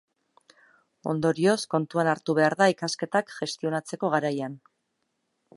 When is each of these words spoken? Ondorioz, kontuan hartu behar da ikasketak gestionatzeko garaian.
Ondorioz, 1.11 1.57
kontuan 1.75 2.09
hartu 2.15 2.37
behar 2.41 2.57
da 2.63 2.71
ikasketak 2.77 3.31
gestionatzeko 3.37 4.15
garaian. 4.19 4.61